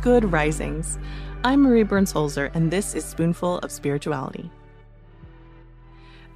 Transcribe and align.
Good 0.00 0.30
Risings. 0.30 0.96
I'm 1.42 1.60
Marie 1.60 1.82
Burns 1.82 2.12
Holzer, 2.12 2.54
and 2.54 2.70
this 2.70 2.94
is 2.94 3.04
Spoonful 3.04 3.58
of 3.58 3.72
Spirituality. 3.72 4.48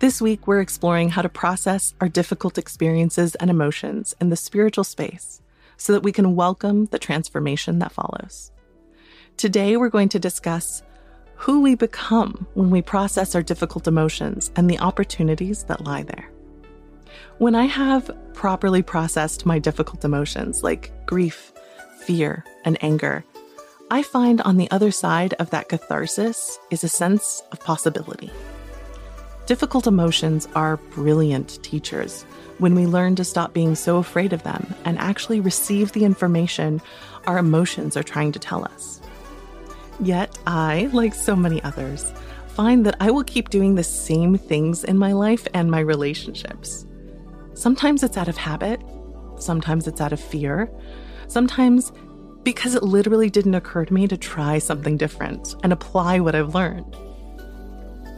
This 0.01 0.21
week, 0.21 0.49
we're 0.49 0.61
exploring 0.61 1.11
how 1.11 1.23
to 1.23 1.29
process 1.29 1.95
our 2.01 2.09
difficult 2.09 2.59
experiences 2.59 3.37
and 3.37 3.49
emotions 3.49 4.17
in 4.21 4.31
the 4.31 4.37
spiritual 4.37 4.83
space 4.83 5.43
so 5.77 5.93
that 5.93 6.03
we 6.03 6.11
can 6.11 6.35
welcome 6.35 6.87
the 6.87 6.99
transformation 6.99 7.79
that 7.79 7.93
follows. 7.93 8.51
Today, 9.37 9.77
we're 9.77 9.91
going 9.91 10.09
to 10.09 10.19
discuss 10.19 10.83
who 11.37 11.61
we 11.61 11.77
become 11.77 12.49
when 12.55 12.69
we 12.69 12.83
process 12.83 13.37
our 13.37 13.43
difficult 13.43 13.87
emotions 13.87 14.51
and 14.57 14.69
the 14.69 14.81
opportunities 14.81 15.63
that 15.65 15.85
lie 15.85 16.03
there. 16.03 16.29
When 17.39 17.55
I 17.55 17.67
have 17.67 18.11
properly 18.35 18.83
processed 18.83 19.47
my 19.47 19.61
difficult 19.61 20.05
emotions 20.05 20.65
like 20.65 20.93
grief, 21.07 21.53
fear, 22.01 22.45
and 22.65 22.77
anger, 22.83 23.25
I 23.93 24.03
find 24.03 24.41
on 24.41 24.57
the 24.57 24.71
other 24.71 24.91
side 24.91 25.35
of 25.35 25.51
that 25.51 25.69
catharsis 25.69 26.59
is 26.71 26.83
a 26.83 26.89
sense 26.89 27.43
of 27.53 27.61
possibility. 27.61 28.31
Difficult 29.45 29.87
emotions 29.87 30.49
are 30.55 30.79
brilliant 30.95 31.63
teachers 31.63 32.23
when 32.57 32.75
we 32.75 32.87
learn 32.87 33.17
to 33.17 33.25
stop 33.25 33.53
being 33.53 33.75
so 33.75 33.99
afraid 33.99 34.33
of 34.33 34.45
them 34.45 34.75
and 34.87 34.99
actually 34.99 35.41
receive 35.41 35.93
the 35.93 36.07
information 36.07 36.81
our 37.27 37.37
emotions 37.37 37.95
are 37.95 38.03
trying 38.03 38.33
to 38.33 38.39
tell 38.39 38.65
us. 38.65 39.03
Yet, 40.01 40.39
I, 40.47 40.89
like 40.95 41.13
so 41.13 41.37
many 41.37 41.63
others, 41.63 42.15
find 42.47 42.87
that 42.87 42.97
I 42.99 43.11
will 43.11 43.25
keep 43.25 43.51
doing 43.51 43.75
the 43.75 43.85
same 43.85 44.39
things 44.39 44.85
in 44.85 44.97
my 44.97 45.13
life 45.13 45.47
and 45.53 45.71
my 45.71 45.81
relationships. 45.81 46.87
Sometimes 47.53 48.03
it's 48.03 48.17
out 48.17 48.29
of 48.29 48.39
habit, 48.39 48.81
sometimes 49.39 49.87
it's 49.87 50.01
out 50.01 50.15
of 50.15 50.21
fear, 50.21 50.71
sometimes 51.29 51.93
because 52.45 52.75
it 52.75 52.83
literally 52.83 53.31
didn't 53.31 53.55
occur 53.55 53.85
to 53.85 53.95
me 53.95 54.09
to 54.09 54.17
try 54.17 54.59
something 54.59 54.97
different 54.97 55.55
and 55.63 55.73
apply 55.73 56.21
what 56.21 56.35
I've 56.35 56.55
learned. 56.55 56.97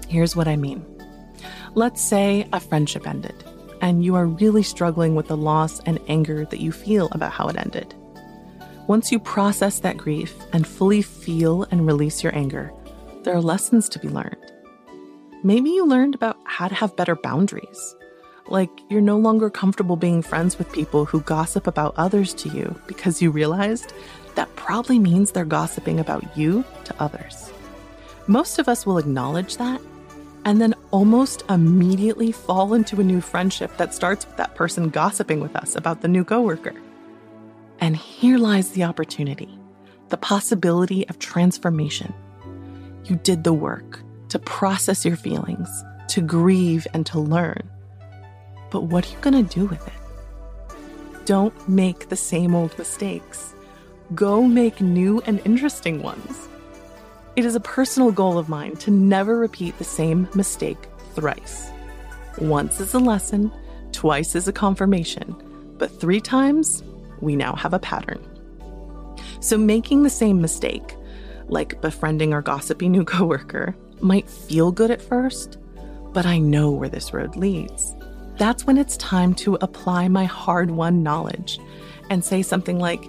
Here's 0.08 0.36
what 0.36 0.48
I 0.48 0.56
mean. 0.56 0.84
Let's 1.75 2.03
say 2.03 2.47
a 2.52 2.61
friendship 2.61 3.06
ended, 3.06 3.45
and 3.80 4.05
you 4.05 4.14
are 4.14 4.27
really 4.27 4.62
struggling 4.62 5.14
with 5.14 5.28
the 5.28 5.36
loss 5.36 5.80
and 5.80 5.98
anger 6.08 6.45
that 6.47 6.61
you 6.61 6.72
feel 6.72 7.08
about 7.12 7.33
how 7.33 7.48
it 7.48 7.56
ended. 7.56 7.95
Once 8.86 9.11
you 9.11 9.19
process 9.19 9.80
that 9.80 9.97
grief 9.97 10.34
and 10.52 10.67
fully 10.67 11.02
feel 11.02 11.64
and 11.70 11.86
release 11.86 12.22
your 12.22 12.34
anger, 12.36 12.72
there 13.22 13.34
are 13.34 13.41
lessons 13.41 13.89
to 13.89 13.98
be 13.98 14.08
learned. 14.08 14.36
Maybe 15.42 15.70
you 15.70 15.86
learned 15.86 16.14
about 16.14 16.39
how 16.45 16.69
to 16.69 16.75
have 16.75 16.97
better 16.97 17.17
boundaries. 17.17 17.97
Like 18.48 18.70
you're 18.91 19.00
no 19.00 19.19
longer 19.19 19.48
comfortable 19.48 19.97
being 19.97 20.23
friends 20.23 20.59
with 20.59 20.73
people 20.73 21.05
who 21.05 21.20
gossip 21.20 21.67
about 21.67 21.95
others 21.97 22.34
to 22.34 22.48
you 22.51 22.78
because 22.86 23.23
you 23.23 23.31
realized 23.31 23.92
that 24.34 24.55
probably 24.56 24.98
means 24.98 25.33
they're 25.33 25.45
gossiping 25.45 25.98
about 25.98 26.36
you 26.36 26.64
to 26.84 26.95
others. 27.03 27.51
Most 28.27 28.59
of 28.59 28.69
us 28.69 28.84
will 28.84 28.98
acknowledge 28.98 29.56
that 29.56 29.81
and 30.45 30.61
then 30.61 30.75
almost 30.91 31.42
immediately 31.48 32.33
fall 32.33 32.74
into 32.74 33.01
a 33.01 33.05
new 33.05 33.20
friendship 33.20 33.77
that 33.79 33.95
starts 33.95 34.27
with 34.27 34.36
that 34.36 34.55
person 34.55 34.90
gossiping 34.90 35.40
with 35.40 35.57
us 35.57 35.74
about 35.74 36.02
the 36.02 36.08
new 36.08 36.24
coworker. 36.24 36.74
And 37.80 37.96
here 37.96 38.39
lies 38.39 38.70
the 38.70 38.85
opportunity, 38.85 39.58
the 40.11 40.17
possibility 40.17 41.08
of 41.08 41.19
transformation. 41.19 42.13
You 43.05 43.17
did 43.17 43.45
the 43.45 43.52
work 43.52 44.01
to 44.29 44.39
process 44.39 45.05
your 45.05 45.17
feelings, 45.17 45.69
to 46.08 46.20
grieve, 46.20 46.86
and 46.92 47.07
to 47.07 47.20
learn. 47.20 47.70
But 48.74 48.86
what 48.86 49.07
are 49.07 49.11
you 49.11 49.18
going 49.20 49.46
to 49.46 49.55
do 49.55 49.67
with 49.67 49.86
it? 49.86 51.27
Don't 51.27 51.68
make 51.68 52.08
the 52.08 52.17
same 52.17 52.57
old 52.57 52.77
mistakes. 52.77 53.55
Go 54.17 54.42
make 54.42 54.80
new 54.80 55.23
and 55.27 55.40
interesting 55.45 56.02
ones. 56.02 56.48
It 57.36 57.45
is 57.45 57.55
a 57.55 57.61
personal 57.61 58.11
goal 58.11 58.36
of 58.36 58.48
mine 58.48 58.74
to 58.79 58.90
never 58.90 59.39
repeat 59.39 59.79
the 59.79 59.84
same 59.84 60.29
mistake 60.34 60.89
thrice. 61.14 61.70
Once 62.39 62.80
is 62.80 62.95
a 62.95 62.98
lesson, 62.98 63.52
twice 63.92 64.34
is 64.34 64.48
a 64.48 64.52
confirmation, 64.52 65.36
but 65.79 66.01
three 66.01 66.20
times 66.20 66.83
we 67.20 67.36
now 67.36 67.55
have 67.55 67.74
a 67.74 67.79
pattern. 67.79 68.27
So 69.39 69.57
making 69.57 70.02
the 70.02 70.11
same 70.11 70.40
mistake, 70.40 70.96
like 71.46 71.80
befriending 71.80 72.34
our 72.34 72.42
gossipy 72.42 72.89
new 72.89 73.05
coworker, 73.14 73.77
might 74.01 74.29
feel 74.29 74.73
good 74.73 74.90
at 74.90 75.01
first, 75.01 75.58
but 76.13 76.27
I 76.27 76.39
know 76.39 76.73
where 76.73 76.89
this 76.89 77.14
road 77.14 77.36
leads. 77.36 77.95
That's 78.36 78.64
when 78.64 78.78
it's 78.78 78.96
time 78.96 79.34
to 79.36 79.56
apply 79.61 80.08
my 80.08 80.24
hard 80.24 80.72
won 80.72 81.02
knowledge 81.02 81.58
and 82.11 82.24
say 82.24 82.42
something 82.42 82.78
like, 82.78 83.05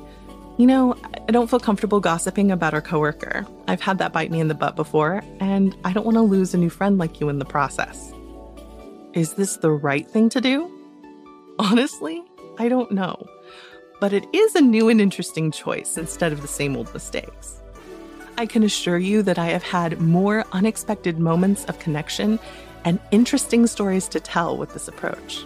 you 0.57 0.65
know, 0.65 0.95
I 1.27 1.31
don't 1.31 1.49
feel 1.49 1.59
comfortable 1.59 1.99
gossiping 1.99 2.51
about 2.51 2.73
our 2.73 2.81
coworker. 2.81 3.45
I've 3.67 3.81
had 3.81 3.97
that 3.97 4.13
bite 4.13 4.31
me 4.31 4.39
in 4.39 4.47
the 4.47 4.53
butt 4.53 4.75
before, 4.75 5.21
and 5.39 5.75
I 5.83 5.91
don't 5.91 6.05
want 6.05 6.15
to 6.15 6.21
lose 6.21 6.53
a 6.53 6.57
new 6.57 6.69
friend 6.69 6.97
like 6.97 7.19
you 7.19 7.27
in 7.29 7.39
the 7.39 7.45
process. 7.45 8.13
Is 9.13 9.33
this 9.33 9.57
the 9.57 9.71
right 9.71 10.09
thing 10.09 10.29
to 10.29 10.39
do? 10.39 10.71
Honestly, 11.59 12.23
I 12.57 12.69
don't 12.69 12.91
know 12.91 13.27
but 13.99 14.13
it 14.13 14.27
is 14.33 14.55
a 14.55 14.61
new 14.61 14.89
and 14.89 14.99
interesting 14.99 15.51
choice 15.51 15.97
instead 15.97 16.33
of 16.33 16.41
the 16.41 16.47
same 16.47 16.75
old 16.75 16.93
mistakes. 16.93 17.61
I 18.37 18.45
can 18.45 18.63
assure 18.63 18.97
you 18.97 19.23
that 19.23 19.39
I 19.39 19.47
have 19.47 19.63
had 19.63 20.01
more 20.01 20.45
unexpected 20.51 21.19
moments 21.19 21.65
of 21.65 21.79
connection 21.79 22.37
and 22.85 22.99
interesting 23.11 23.67
stories 23.67 24.07
to 24.09 24.19
tell 24.19 24.55
with 24.55 24.73
this 24.73 24.87
approach. 24.87 25.45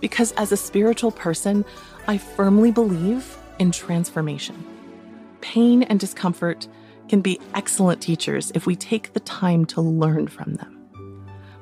Because 0.00 0.32
as 0.32 0.52
a 0.52 0.56
spiritual 0.56 1.12
person, 1.12 1.64
I 2.06 2.18
firmly 2.18 2.70
believe 2.70 3.38
in 3.58 3.70
transformation. 3.70 4.62
Pain 5.40 5.84
and 5.84 5.98
discomfort 5.98 6.68
can 7.08 7.20
be 7.20 7.40
excellent 7.54 8.02
teachers 8.02 8.50
if 8.54 8.66
we 8.66 8.76
take 8.76 9.12
the 9.12 9.20
time 9.20 9.64
to 9.66 9.80
learn 9.80 10.26
from 10.26 10.54
them. 10.54 10.70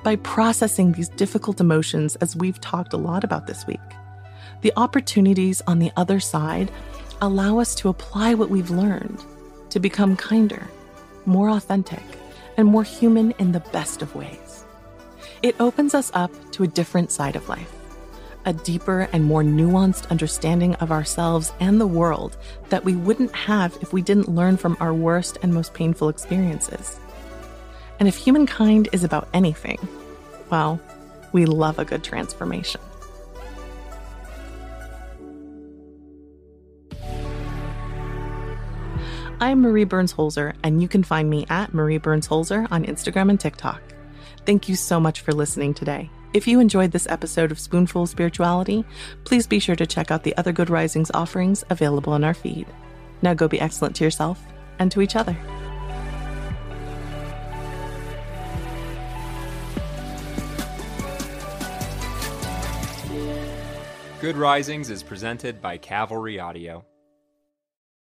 By 0.02 0.16
processing 0.16 0.92
these 0.92 1.08
difficult 1.10 1.60
emotions, 1.60 2.16
as 2.16 2.34
we've 2.34 2.60
talked 2.60 2.92
a 2.92 2.96
lot 2.96 3.22
about 3.22 3.46
this 3.46 3.66
week, 3.66 3.78
the 4.62 4.72
opportunities 4.76 5.62
on 5.66 5.78
the 5.78 5.92
other 5.96 6.18
side 6.18 6.70
allow 7.20 7.58
us 7.58 7.74
to 7.76 7.88
apply 7.88 8.34
what 8.34 8.50
we've 8.50 8.70
learned 8.70 9.24
to 9.70 9.78
become 9.78 10.16
kinder, 10.16 10.68
more 11.24 11.50
authentic, 11.50 12.02
and 12.56 12.68
more 12.68 12.84
human 12.84 13.32
in 13.38 13.52
the 13.52 13.60
best 13.60 14.02
of 14.02 14.14
ways. 14.14 14.64
It 15.42 15.60
opens 15.60 15.94
us 15.94 16.10
up 16.14 16.30
to 16.52 16.62
a 16.62 16.68
different 16.68 17.10
side 17.10 17.36
of 17.36 17.48
life, 17.48 17.72
a 18.44 18.52
deeper 18.52 19.08
and 19.12 19.24
more 19.24 19.42
nuanced 19.42 20.10
understanding 20.10 20.74
of 20.76 20.92
ourselves 20.92 21.52
and 21.60 21.80
the 21.80 21.86
world 21.86 22.36
that 22.68 22.84
we 22.84 22.94
wouldn't 22.94 23.34
have 23.34 23.76
if 23.80 23.92
we 23.92 24.02
didn't 24.02 24.28
learn 24.28 24.56
from 24.56 24.76
our 24.80 24.94
worst 24.94 25.38
and 25.42 25.52
most 25.52 25.74
painful 25.74 26.08
experiences. 26.08 26.98
And 27.98 28.08
if 28.08 28.16
humankind 28.16 28.88
is 28.92 29.04
about 29.04 29.28
anything, 29.32 29.78
well, 30.50 30.80
we 31.32 31.46
love 31.46 31.78
a 31.78 31.84
good 31.84 32.04
transformation. 32.04 32.80
I'm 39.42 39.60
Marie 39.60 39.82
Burns 39.82 40.14
Holzer, 40.14 40.54
and 40.62 40.80
you 40.80 40.86
can 40.86 41.02
find 41.02 41.28
me 41.28 41.46
at 41.50 41.74
Marie 41.74 41.98
Burns 41.98 42.28
Holzer 42.28 42.68
on 42.70 42.84
Instagram 42.84 43.28
and 43.28 43.40
TikTok. 43.40 43.82
Thank 44.46 44.68
you 44.68 44.76
so 44.76 45.00
much 45.00 45.20
for 45.20 45.32
listening 45.32 45.74
today. 45.74 46.10
If 46.32 46.46
you 46.46 46.60
enjoyed 46.60 46.92
this 46.92 47.08
episode 47.08 47.50
of 47.50 47.58
Spoonful 47.58 48.06
Spirituality, 48.06 48.84
please 49.24 49.48
be 49.48 49.58
sure 49.58 49.74
to 49.74 49.84
check 49.84 50.12
out 50.12 50.22
the 50.22 50.36
other 50.36 50.52
Good 50.52 50.70
Risings 50.70 51.10
offerings 51.12 51.64
available 51.70 52.14
in 52.14 52.22
our 52.22 52.34
feed. 52.34 52.68
Now 53.20 53.34
go 53.34 53.48
be 53.48 53.60
excellent 53.60 53.96
to 53.96 54.04
yourself 54.04 54.40
and 54.78 54.92
to 54.92 55.00
each 55.00 55.16
other. 55.16 55.36
Good 64.20 64.36
Risings 64.36 64.88
is 64.88 65.02
presented 65.02 65.60
by 65.60 65.78
Cavalry 65.78 66.38
Audio. 66.38 66.84